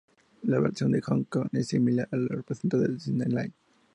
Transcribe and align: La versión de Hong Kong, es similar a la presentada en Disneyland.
La 0.41 0.59
versión 0.59 0.91
de 0.91 1.01
Hong 1.03 1.25
Kong, 1.25 1.49
es 1.51 1.67
similar 1.67 2.09
a 2.11 2.17
la 2.17 2.41
presentada 2.41 2.85
en 2.87 2.95
Disneyland. 2.95 3.53